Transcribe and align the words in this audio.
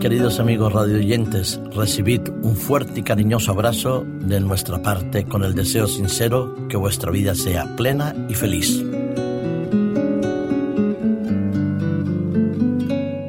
Queridos 0.00 0.38
amigos 0.38 0.72
radioyentes, 0.72 1.58
recibid 1.74 2.28
un 2.42 2.56
fuerte 2.56 3.00
y 3.00 3.02
cariñoso 3.02 3.52
abrazo 3.52 4.04
de 4.20 4.38
nuestra 4.38 4.82
parte 4.82 5.24
con 5.24 5.44
el 5.44 5.54
deseo 5.54 5.86
sincero 5.86 6.54
que 6.68 6.76
vuestra 6.76 7.10
vida 7.10 7.34
sea 7.34 7.74
plena 7.74 8.14
y 8.28 8.34
feliz. 8.34 8.82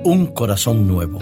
Un 0.03 0.31
corazón 0.33 0.85
nuevo. 0.85 1.19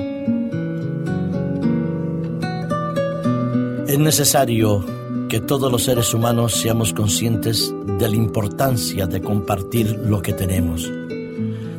Es 3.87 3.99
necesario 3.99 4.83
que 5.29 5.39
todos 5.39 5.71
los 5.71 5.83
seres 5.83 6.13
humanos 6.15 6.53
seamos 6.53 6.93
conscientes 6.93 7.71
de 7.99 8.09
la 8.09 8.15
importancia 8.15 9.05
de 9.05 9.21
compartir 9.21 9.99
lo 9.99 10.21
que 10.23 10.33
tenemos 10.33 10.89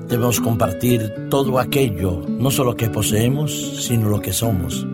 Debemos 0.09 0.41
compartir 0.41 1.29
todo 1.31 1.59
aquello, 1.59 2.23
no 2.29 2.51
solo 2.51 2.77
que 2.77 2.91
poseemos, 2.91 3.53
sino 3.87 4.09
lo 4.09 4.21
que 4.21 4.33
somos. 4.33 4.87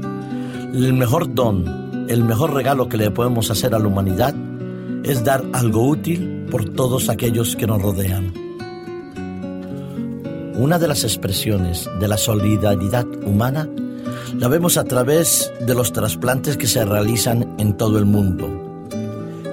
El 0.73 0.93
mejor 0.93 1.35
don, 1.35 2.07
el 2.09 2.23
mejor 2.23 2.55
regalo 2.55 2.89
que 2.89 2.97
le 2.97 3.11
podemos 3.11 3.51
hacer 3.51 3.75
a 3.75 3.79
la 3.79 3.89
humanidad 3.89 4.35
es 5.03 5.25
dar 5.25 5.45
algo 5.53 5.89
útil 5.89 6.47
por 6.51 6.65
todos 6.65 7.09
aquellos 7.09 7.57
que 7.57 7.67
nos 7.67 7.83
rodean. 7.83 8.33
Una 10.55 10.79
de 10.79 10.89
las 10.89 11.05
expresiones 11.05 11.89
de 11.99 12.07
la 12.07 12.17
solidaridad 12.17 13.07
humana 13.25 13.69
la 14.39 14.49
vemos 14.49 14.77
a 14.77 14.85
través 14.85 15.53
de 15.61 15.75
los 15.75 15.93
trasplantes 15.93 16.57
que 16.57 16.67
se 16.67 16.85
realizan 16.85 17.57
en 17.59 17.77
todo 17.77 17.99
el 17.99 18.05
mundo. 18.05 18.49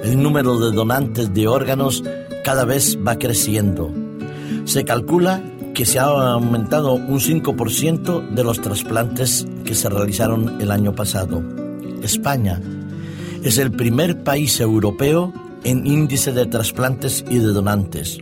El 0.04 0.22
número 0.22 0.60
de 0.60 0.76
donantes 0.76 1.34
de 1.34 1.48
órganos 1.48 2.04
cada 2.44 2.66
vez 2.66 2.98
va 3.05 3.18
creciendo. 3.18 3.92
Se 4.67 4.84
calcula 4.84 5.41
que 5.73 5.85
se 5.85 5.98
ha 5.98 6.04
aumentado 6.04 6.96
un 6.96 7.21
5% 7.21 8.32
de 8.32 8.43
los 8.43 8.60
trasplantes 8.60 9.48
que 9.63 9.74
se 9.74 9.90
realizaron 9.90 10.59
el 10.59 10.71
año 10.71 10.93
pasado. 10.93 11.41
España 12.04 12.62
es 13.43 13.59
el 13.59 13.71
primer 13.71 14.24
país 14.26 14.59
europeo 14.59 15.34
en 15.63 15.87
índice 15.87 16.34
de 16.34 16.48
trasplantes 16.48 17.24
y 17.29 17.37
de 17.37 17.48
donantes. 17.48 18.18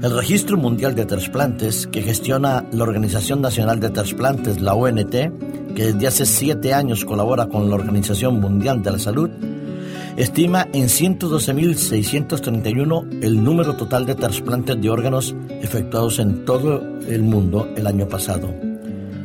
El 0.00 0.14
Registro 0.14 0.56
Mundial 0.56 0.94
de 0.94 1.06
Trasplantes, 1.06 1.88
que 1.88 2.02
gestiona 2.02 2.64
la 2.70 2.84
Organización 2.84 3.40
Nacional 3.40 3.80
de 3.80 3.90
Trasplantes, 3.90 4.60
la 4.60 4.74
ONT, 4.74 5.10
que 5.10 5.92
desde 5.92 6.06
hace 6.06 6.24
siete 6.24 6.72
años 6.72 7.04
colabora 7.04 7.48
con 7.48 7.68
la 7.68 7.74
Organización 7.74 8.40
Mundial 8.40 8.84
de 8.84 8.92
la 8.92 8.98
Salud, 9.00 9.28
estima 10.18 10.68
en 10.72 10.88
112.631 10.88 13.22
el 13.22 13.42
número 13.42 13.74
total 13.76 14.04
de 14.04 14.14
trasplantes 14.16 14.78
de 14.80 14.90
órganos 14.90 15.36
efectuados 15.62 16.18
en 16.18 16.44
todo 16.44 16.82
el 17.06 17.22
mundo 17.22 17.68
el 17.76 17.86
año 17.86 18.08
pasado, 18.08 18.52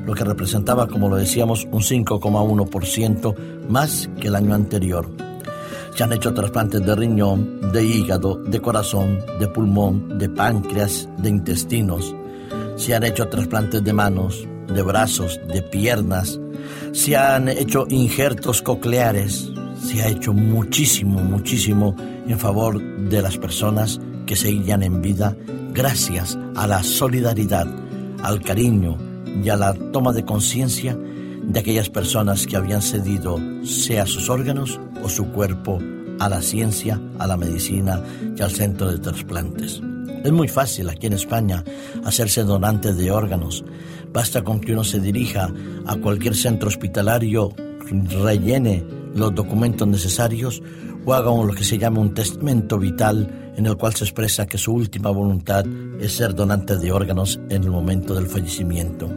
lo 0.06 0.14
que 0.14 0.24
representaba, 0.24 0.88
como 0.88 1.10
lo 1.10 1.16
decíamos, 1.16 1.68
un 1.72 1.82
5,1% 1.82 3.36
más 3.68 4.08
que 4.20 4.28
el 4.28 4.36
año 4.36 4.54
anterior. 4.54 5.10
Se 5.96 6.04
han 6.04 6.14
hecho 6.14 6.32
trasplantes 6.34 6.86
de 6.86 6.96
riñón, 6.96 7.72
de 7.72 7.84
hígado, 7.84 8.36
de 8.36 8.60
corazón, 8.60 9.20
de 9.40 9.48
pulmón, 9.48 10.20
de 10.20 10.30
páncreas, 10.30 11.10
de 11.18 11.30
intestinos. 11.30 12.16
Se 12.76 12.94
han 12.94 13.04
hecho 13.04 13.28
trasplantes 13.28 13.84
de 13.84 13.94
manos, 13.94 14.48
de 14.68 14.84
brazos, 14.84 15.40
de 15.48 15.64
piernas. 15.64 16.40
Se 16.92 17.16
han 17.16 17.50
hecho 17.50 17.86
injertos 17.90 18.62
cocleares, 18.62 19.53
se 19.84 20.02
ha 20.02 20.08
hecho 20.08 20.34
muchísimo, 20.34 21.20
muchísimo 21.20 21.96
en 22.28 22.40
favor 22.40 22.82
de 22.82 23.22
las 23.22 23.38
personas 23.38 24.00
que 24.26 24.36
seguían 24.36 24.82
en 24.84 25.02
vida 25.02 25.36
gracias 25.74 26.38
a 26.56 26.68
la 26.68 26.84
solidaridad, 26.84 27.68
al 28.24 28.42
cariño 28.42 28.98
y 29.44 29.50
a 29.50 29.58
la 29.58 29.74
toma 29.92 30.14
de 30.14 30.24
conciencia 30.24 30.98
de 31.44 31.60
aquellas 31.60 31.90
personas 31.90 32.48
que 32.48 32.56
habían 32.56 32.82
cedido 32.82 33.38
sea 33.66 34.06
sus 34.06 34.30
órganos 34.30 34.80
o 35.04 35.10
su 35.10 35.26
cuerpo 35.32 35.80
a 36.20 36.30
la 36.30 36.42
ciencia, 36.42 37.02
a 37.20 37.28
la 37.28 37.36
medicina 37.36 38.02
y 38.38 38.42
al 38.42 38.52
centro 38.52 38.90
de 38.90 39.00
trasplantes. 39.00 39.82
Es 40.24 40.32
muy 40.32 40.48
fácil 40.48 40.90
aquí 40.90 41.08
en 41.08 41.14
España 41.14 41.64
hacerse 42.06 42.44
donante 42.44 42.94
de 42.94 43.12
órganos. 43.12 43.66
Basta 44.14 44.42
con 44.42 44.62
que 44.62 44.72
uno 44.72 44.86
se 44.86 45.02
dirija 45.02 45.52
a 45.86 45.96
cualquier 45.98 46.36
centro 46.36 46.70
hospitalario, 46.70 47.54
rellene 47.90 48.84
los 49.16 49.34
documentos 49.34 49.88
necesarios 49.88 50.62
o 51.06 51.14
haga 51.14 51.32
lo 51.32 51.54
que 51.54 51.64
se 51.64 51.78
llama 51.78 52.00
un 52.00 52.14
testamento 52.14 52.78
vital 52.78 53.54
en 53.56 53.66
el 53.66 53.76
cual 53.78 53.94
se 53.94 54.06
expresa 54.06 54.46
que 54.46 54.58
su 54.58 54.74
última 54.74 55.10
voluntad 55.10 55.66
es 56.00 56.14
ser 56.14 56.34
donante 56.34 56.78
de 56.78 56.92
órganos 56.92 57.40
en 57.50 57.64
el 57.64 57.72
momento 57.72 58.16
del 58.16 58.28
fallecimiento. 58.28 59.10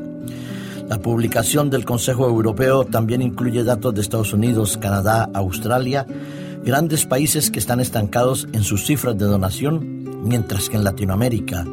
La 0.89 0.99
publicación 0.99 1.69
del 1.69 1.85
Consejo 1.85 2.27
Europeo 2.29 2.85
también 2.85 3.23
incluye 3.23 3.65
datos 3.65 3.95
de 3.95 4.03
Estados 4.03 4.33
Unidos, 4.33 4.77
Canadá, 4.77 5.29
Australia, 5.35 6.07
grandes 6.65 7.07
países 7.07 7.51
que 7.51 7.59
están 7.59 7.81
estancados 7.81 8.47
en 8.53 8.63
sus 8.63 8.87
cifras 8.87 9.19
de 9.19 9.25
donación, 9.25 10.23
mientras 10.25 10.69
que 10.69 10.77
en 10.77 10.85
Latinoamérica 10.85 11.65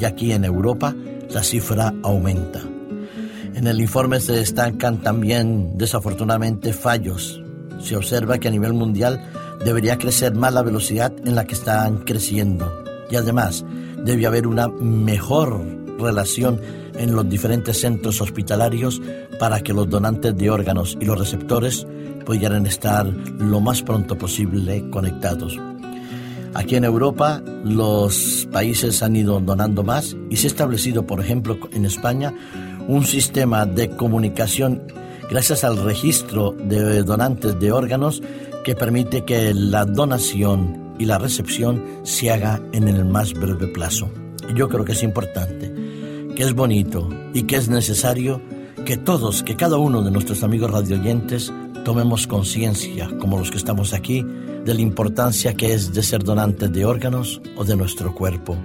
y 0.00 0.04
aquí 0.04 0.32
en 0.32 0.44
Europa 0.44 0.94
la 1.30 1.42
cifra 1.42 1.92
aumenta. 2.02 2.71
En 3.54 3.66
el 3.66 3.80
informe 3.80 4.20
se 4.20 4.32
destacan 4.32 5.02
también, 5.02 5.76
desafortunadamente, 5.76 6.72
fallos 6.72 7.42
se 7.82 7.96
observa 7.96 8.38
que 8.38 8.48
a 8.48 8.50
nivel 8.50 8.72
mundial 8.72 9.20
debería 9.64 9.98
crecer 9.98 10.34
más 10.34 10.52
la 10.52 10.62
velocidad 10.62 11.12
en 11.24 11.34
la 11.34 11.44
que 11.44 11.54
están 11.54 11.98
creciendo. 11.98 12.84
Y 13.10 13.16
además, 13.16 13.64
debe 14.04 14.26
haber 14.26 14.46
una 14.46 14.68
mejor 14.68 15.60
relación 15.98 16.60
en 16.96 17.14
los 17.14 17.28
diferentes 17.28 17.80
centros 17.80 18.20
hospitalarios 18.20 19.00
para 19.38 19.60
que 19.60 19.72
los 19.72 19.88
donantes 19.88 20.36
de 20.36 20.50
órganos 20.50 20.96
y 21.00 21.04
los 21.04 21.18
receptores 21.18 21.86
pudieran 22.24 22.66
estar 22.66 23.06
lo 23.06 23.60
más 23.60 23.82
pronto 23.82 24.16
posible 24.16 24.88
conectados. 24.90 25.58
Aquí 26.54 26.76
en 26.76 26.84
Europa 26.84 27.42
los 27.64 28.46
países 28.52 29.02
han 29.02 29.16
ido 29.16 29.40
donando 29.40 29.82
más 29.82 30.16
y 30.28 30.36
se 30.36 30.46
ha 30.46 30.50
establecido, 30.50 31.06
por 31.06 31.20
ejemplo, 31.20 31.58
en 31.72 31.86
España, 31.86 32.34
un 32.88 33.04
sistema 33.04 33.64
de 33.64 33.90
comunicación 33.96 34.82
gracias 35.30 35.64
al 35.64 35.82
registro 35.82 36.52
de 36.52 37.02
donantes 37.04 37.58
de 37.58 37.72
órganos 37.72 38.22
que 38.64 38.74
permite 38.74 39.24
que 39.24 39.54
la 39.54 39.86
donación 39.86 40.94
y 40.98 41.06
la 41.06 41.18
recepción 41.18 41.82
se 42.02 42.30
haga 42.30 42.60
en 42.72 42.86
el 42.86 43.04
más 43.06 43.32
breve 43.32 43.68
plazo. 43.68 44.10
yo 44.54 44.68
creo 44.68 44.84
que 44.84 44.92
es 44.92 45.02
importante, 45.02 45.72
que 46.36 46.42
es 46.42 46.52
bonito 46.52 47.08
y 47.32 47.44
que 47.44 47.56
es 47.56 47.70
necesario 47.70 48.42
que 48.84 48.98
todos, 48.98 49.42
que 49.42 49.56
cada 49.56 49.78
uno 49.78 50.02
de 50.02 50.10
nuestros 50.10 50.42
amigos 50.42 50.70
radioyentes 50.70 51.50
tomemos 51.84 52.26
conciencia, 52.26 53.08
como 53.18 53.38
los 53.38 53.50
que 53.50 53.58
estamos 53.58 53.92
aquí, 53.92 54.24
de 54.64 54.74
la 54.74 54.80
importancia 54.80 55.54
que 55.54 55.74
es 55.74 55.92
de 55.92 56.02
ser 56.02 56.22
donantes 56.22 56.72
de 56.72 56.84
órganos 56.84 57.40
o 57.56 57.64
de 57.64 57.76
nuestro 57.76 58.14
cuerpo. 58.14 58.56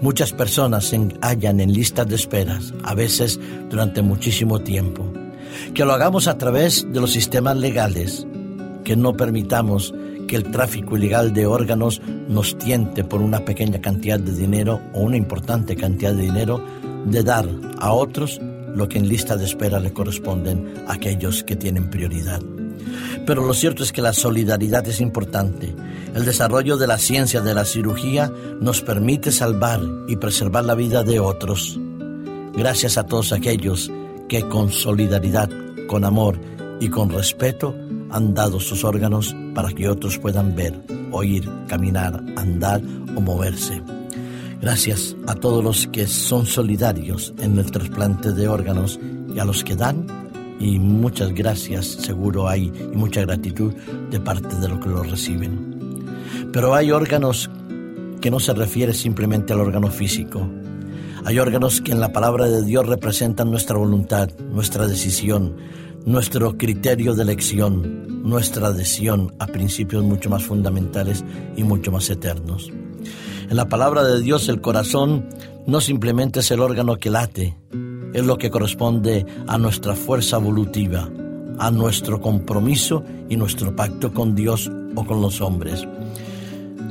Muchas 0.00 0.32
personas 0.32 0.86
se 0.86 1.08
hallan 1.20 1.60
en 1.60 1.72
listas 1.72 2.06
de 2.06 2.14
esperas, 2.14 2.72
a 2.84 2.94
veces 2.94 3.38
durante 3.68 4.00
muchísimo 4.02 4.60
tiempo 4.60 5.12
que 5.74 5.84
lo 5.84 5.92
hagamos 5.92 6.28
a 6.28 6.38
través 6.38 6.86
de 6.92 7.00
los 7.00 7.12
sistemas 7.12 7.56
legales, 7.56 8.26
que 8.84 8.96
no 8.96 9.16
permitamos 9.16 9.94
que 10.26 10.36
el 10.36 10.50
tráfico 10.50 10.96
ilegal 10.96 11.32
de 11.32 11.46
órganos 11.46 12.02
nos 12.28 12.56
tiente 12.58 13.04
por 13.04 13.22
una 13.22 13.44
pequeña 13.44 13.80
cantidad 13.80 14.20
de 14.20 14.34
dinero 14.34 14.80
o 14.92 15.00
una 15.00 15.16
importante 15.16 15.74
cantidad 15.74 16.12
de 16.12 16.22
dinero 16.22 16.62
de 17.06 17.22
dar 17.22 17.48
a 17.78 17.92
otros 17.92 18.40
lo 18.74 18.88
que 18.88 18.98
en 18.98 19.08
lista 19.08 19.36
de 19.36 19.44
espera 19.44 19.80
le 19.80 19.92
corresponden 19.92 20.74
a 20.86 20.94
aquellos 20.94 21.42
que 21.44 21.56
tienen 21.56 21.90
prioridad. 21.90 22.40
Pero 23.26 23.46
lo 23.46 23.54
cierto 23.54 23.82
es 23.82 23.92
que 23.92 24.02
la 24.02 24.12
solidaridad 24.12 24.86
es 24.88 25.00
importante. 25.00 25.74
El 26.14 26.24
desarrollo 26.24 26.76
de 26.76 26.86
la 26.86 26.98
ciencia 26.98 27.40
de 27.40 27.54
la 27.54 27.64
cirugía 27.64 28.32
nos 28.60 28.80
permite 28.80 29.32
salvar 29.32 29.80
y 30.08 30.16
preservar 30.16 30.64
la 30.64 30.74
vida 30.74 31.04
de 31.04 31.20
otros. 31.20 31.78
Gracias 32.54 32.96
a 32.98 33.04
todos 33.04 33.32
aquellos 33.32 33.90
que 34.28 34.48
con 34.48 34.70
solidaridad, 34.70 35.50
con 35.86 36.04
amor 36.04 36.38
y 36.80 36.88
con 36.88 37.10
respeto 37.10 37.74
han 38.10 38.34
dado 38.34 38.60
sus 38.60 38.84
órganos 38.84 39.36
para 39.54 39.72
que 39.72 39.88
otros 39.88 40.18
puedan 40.18 40.54
ver, 40.54 40.80
oír, 41.12 41.48
caminar, 41.66 42.22
andar 42.36 42.80
o 43.14 43.20
moverse. 43.20 43.82
Gracias 44.60 45.16
a 45.26 45.34
todos 45.34 45.62
los 45.62 45.86
que 45.86 46.06
son 46.06 46.46
solidarios 46.46 47.32
en 47.38 47.58
el 47.58 47.70
trasplante 47.70 48.32
de 48.32 48.48
órganos 48.48 48.98
y 49.34 49.38
a 49.38 49.44
los 49.44 49.62
que 49.62 49.76
dan 49.76 50.06
y 50.58 50.78
muchas 50.78 51.32
gracias, 51.32 51.86
seguro 51.86 52.48
hay, 52.48 52.72
y 52.92 52.96
mucha 52.96 53.20
gratitud 53.20 53.72
de 54.10 54.18
parte 54.18 54.56
de 54.56 54.68
los 54.68 54.80
que 54.80 54.88
lo 54.88 55.04
reciben. 55.04 56.04
Pero 56.52 56.74
hay 56.74 56.90
órganos 56.90 57.48
que 58.20 58.30
no 58.30 58.40
se 58.40 58.52
refiere 58.52 58.92
simplemente 58.92 59.52
al 59.52 59.60
órgano 59.60 59.88
físico, 59.88 60.48
hay 61.24 61.38
órganos 61.38 61.80
que 61.80 61.92
en 61.92 62.00
la 62.00 62.12
palabra 62.12 62.46
de 62.46 62.64
Dios 62.64 62.86
representan 62.86 63.50
nuestra 63.50 63.76
voluntad, 63.76 64.30
nuestra 64.50 64.86
decisión, 64.86 65.56
nuestro 66.06 66.56
criterio 66.56 67.14
de 67.14 67.22
elección, 67.22 68.22
nuestra 68.22 68.68
adhesión 68.68 69.34
a 69.38 69.46
principios 69.46 70.02
mucho 70.04 70.30
más 70.30 70.44
fundamentales 70.44 71.24
y 71.54 71.64
mucho 71.64 71.92
más 71.92 72.08
eternos. 72.08 72.72
En 73.48 73.56
la 73.56 73.66
palabra 73.66 74.04
de 74.04 74.20
Dios 74.20 74.50
el 74.50 74.60
corazón 74.60 75.26
no 75.66 75.80
simplemente 75.80 76.40
es 76.40 76.50
el 76.50 76.60
órgano 76.60 76.96
que 76.96 77.08
late, 77.08 77.56
es 78.12 78.26
lo 78.26 78.36
que 78.36 78.50
corresponde 78.50 79.24
a 79.46 79.56
nuestra 79.56 79.94
fuerza 79.94 80.36
evolutiva, 80.36 81.08
a 81.58 81.70
nuestro 81.70 82.20
compromiso 82.20 83.02
y 83.30 83.36
nuestro 83.36 83.74
pacto 83.74 84.12
con 84.12 84.34
Dios 84.34 84.70
o 84.94 85.04
con 85.06 85.22
los 85.22 85.40
hombres. 85.40 85.88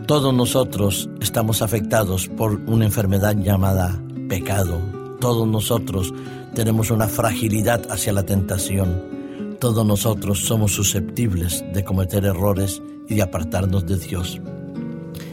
Todos 0.07 0.33
nosotros 0.33 1.07
estamos 1.21 1.61
afectados 1.61 2.27
por 2.27 2.53
una 2.65 2.85
enfermedad 2.85 3.35
llamada 3.37 4.01
pecado. 4.27 4.79
Todos 5.19 5.47
nosotros 5.47 6.11
tenemos 6.55 6.89
una 6.89 7.07
fragilidad 7.07 7.83
hacia 7.91 8.13
la 8.13 8.23
tentación. 8.23 9.57
Todos 9.59 9.85
nosotros 9.85 10.39
somos 10.39 10.71
susceptibles 10.71 11.63
de 11.71 11.83
cometer 11.83 12.25
errores 12.25 12.81
y 13.07 13.13
de 13.13 13.21
apartarnos 13.21 13.85
de 13.85 13.97
Dios. 13.97 14.41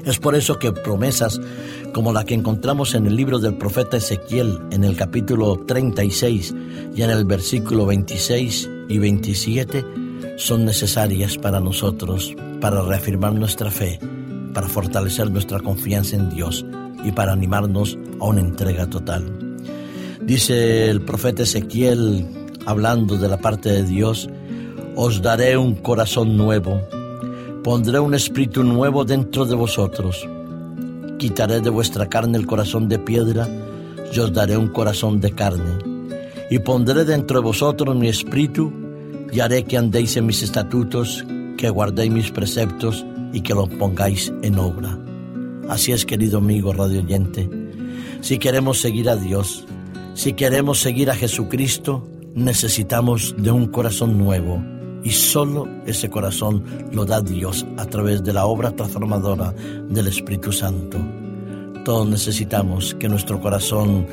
Es 0.04 0.18
por 0.18 0.34
eso 0.34 0.58
que 0.58 0.70
promesas 0.72 1.40
como 1.94 2.12
la 2.12 2.24
que 2.24 2.34
encontramos 2.34 2.94
en 2.94 3.06
el 3.06 3.16
libro 3.16 3.38
del 3.38 3.56
profeta 3.56 3.96
Ezequiel 3.96 4.60
en 4.70 4.84
el 4.84 4.96
capítulo 4.96 5.56
36 5.66 6.54
y 6.94 7.02
en 7.02 7.10
el 7.10 7.24
versículo 7.24 7.86
26 7.86 8.70
y 8.88 8.98
27 8.98 9.84
son 10.36 10.66
necesarias 10.66 11.38
para 11.38 11.60
nosotros, 11.60 12.34
para 12.60 12.82
reafirmar 12.82 13.34
nuestra 13.34 13.70
fe, 13.70 13.98
para 14.52 14.68
fortalecer 14.68 15.30
nuestra 15.30 15.60
confianza 15.60 16.16
en 16.16 16.28
Dios 16.28 16.66
y 17.02 17.12
para 17.12 17.32
animarnos 17.32 17.98
a 18.20 18.24
una 18.24 18.40
entrega 18.40 18.86
total. 18.90 19.56
Dice 20.20 20.90
el 20.90 21.00
profeta 21.02 21.44
Ezequiel, 21.44 22.26
hablando 22.66 23.16
de 23.16 23.28
la 23.28 23.38
parte 23.38 23.70
de 23.70 23.84
Dios, 23.84 24.28
os 24.96 25.22
daré 25.22 25.56
un 25.56 25.74
corazón 25.76 26.36
nuevo 26.36 26.80
Pondré 27.64 27.99
un 27.99 28.12
espíritu 28.12 28.62
nuevo 28.62 29.06
dentro 29.06 29.46
de 29.46 29.55
vosotros. 29.55 30.28
Quitaré 31.19 31.62
de 31.62 31.70
vuestra 31.70 32.06
carne 32.11 32.37
el 32.37 32.46
corazón 32.46 32.90
de 32.90 32.99
piedra 32.99 33.49
y 34.12 34.19
os 34.19 34.34
daré 34.34 34.58
un 34.58 34.69
corazón 34.69 35.19
de 35.19 35.32
carne. 35.32 35.78
Y 36.50 36.58
pondré 36.58 37.06
dentro 37.06 37.38
de 37.38 37.44
vosotros 37.44 37.96
mi 37.96 38.08
espíritu 38.08 38.70
y 39.32 39.40
haré 39.40 39.64
que 39.64 39.78
andéis 39.78 40.14
en 40.19 40.26
mis 40.26 40.43
estatutos, 40.43 41.25
que 41.56 41.70
guardéis 41.70 42.12
mis 42.12 42.31
preceptos 42.31 43.02
y 43.32 43.40
que 43.40 43.55
los 43.55 43.70
pongáis 43.70 44.31
en 44.43 44.58
obra. 44.58 44.99
Así 45.66 45.93
es, 45.93 46.05
querido 46.05 46.38
amigo 46.38 46.75
radio 46.75 47.00
oyente. 47.00 47.49
Si 48.20 48.37
queremos 48.37 48.78
seguir 48.78 49.08
a 49.08 49.16
Dios, 49.16 49.64
si 50.12 50.34
queremos 50.34 50.81
seguir 50.81 51.11
a 51.11 51.14
Jesucristo, 51.14 52.06
necesitamos 52.34 53.34
de 53.38 53.50
un 53.52 53.69
corazón 53.69 54.19
nuevo 54.19 54.74
y 55.04 55.10
solo 55.10 55.68
ese 55.86 56.08
corazón 56.08 56.64
lo 56.90 57.04
da 57.04 57.20
Dios 57.20 57.66
a 57.76 57.84
través 57.84 58.24
de 58.24 58.32
la 58.32 58.46
obra 58.46 58.72
transformadora 58.72 59.54
del 59.88 60.08
Espíritu 60.08 60.50
Santo. 60.50 60.98
Todos 61.84 62.08
necesitamos 62.08 62.94
que 62.94 63.08
nuestro 63.08 63.38
corazón 63.40 64.06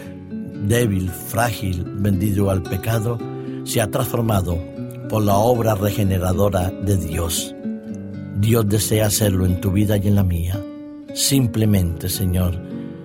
débil, 0.67 1.09
frágil, 1.09 1.85
vendido 1.85 2.51
al 2.51 2.61
pecado, 2.61 3.17
sea 3.63 3.89
transformado 3.89 4.59
por 5.09 5.23
la 5.23 5.37
obra 5.37 5.75
regeneradora 5.75 6.69
de 6.69 6.97
Dios. 6.97 7.55
Dios 8.37 8.67
desea 8.67 9.05
hacerlo 9.05 9.45
en 9.45 9.61
tu 9.61 9.71
vida 9.71 9.97
y 9.97 10.07
en 10.09 10.15
la 10.15 10.23
mía. 10.23 10.61
Simplemente, 11.13 12.09
Señor, 12.09 12.59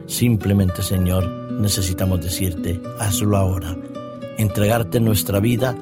simplemente, 0.07 0.83
Señor, 0.83 1.29
necesitamos 1.61 2.21
decirte, 2.21 2.81
hazlo 2.99 3.37
ahora. 3.37 3.77
Entregarte 4.39 4.99
nuestra 4.99 5.39
vida 5.41 5.77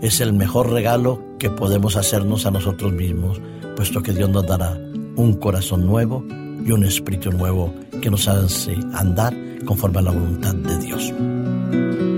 es 0.00 0.20
el 0.20 0.32
mejor 0.32 0.70
regalo 0.70 1.27
que 1.38 1.50
podemos 1.50 1.96
hacernos 1.96 2.46
a 2.46 2.50
nosotros 2.50 2.92
mismos, 2.92 3.40
puesto 3.76 4.02
que 4.02 4.12
Dios 4.12 4.28
nos 4.30 4.46
dará 4.46 4.78
un 5.16 5.34
corazón 5.34 5.86
nuevo 5.86 6.24
y 6.64 6.72
un 6.72 6.84
espíritu 6.84 7.30
nuevo 7.32 7.72
que 8.02 8.10
nos 8.10 8.28
hace 8.28 8.76
andar 8.92 9.34
conforme 9.64 9.98
a 9.98 10.02
la 10.02 10.10
voluntad 10.10 10.54
de 10.54 10.78
Dios. 10.78 12.17